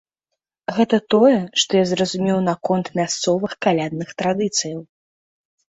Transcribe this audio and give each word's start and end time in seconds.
Гэта 0.77 0.99
тое, 1.13 1.35
што 1.63 1.71
я 1.81 1.83
зразумеў 1.91 2.37
наконт 2.49 2.91
мясцовых 3.01 3.51
калядных 3.69 4.09
традыцыяў. 4.25 4.81